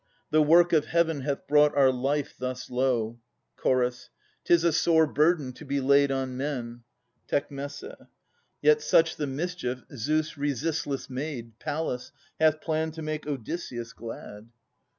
[0.31, 3.19] The work of Heaven hath brought our life thus low.
[3.63, 4.09] Ch.
[4.45, 6.81] 'Tis a sore burden to be laid on men.
[7.27, 7.51] Tec.
[8.63, 14.49] Yet such the mischief Zeus' resistless maid, Pallas, hath planned to make Odysseus glad.